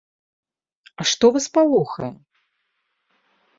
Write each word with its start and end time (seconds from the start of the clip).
А 1.03 1.07
што 1.09 1.25
вас 1.37 1.45
палохае? 1.59 2.11